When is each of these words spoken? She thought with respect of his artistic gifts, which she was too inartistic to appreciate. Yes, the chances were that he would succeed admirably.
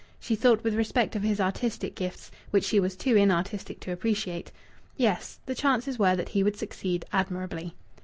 She 0.19 0.35
thought 0.35 0.63
with 0.63 0.73
respect 0.73 1.15
of 1.15 1.21
his 1.21 1.39
artistic 1.39 1.93
gifts, 1.93 2.31
which 2.49 2.63
she 2.63 2.79
was 2.79 2.95
too 2.95 3.15
inartistic 3.15 3.79
to 3.81 3.91
appreciate. 3.91 4.51
Yes, 4.97 5.37
the 5.45 5.53
chances 5.53 5.99
were 5.99 6.15
that 6.15 6.29
he 6.29 6.41
would 6.41 6.55
succeed 6.57 7.05
admirably. 7.13 7.75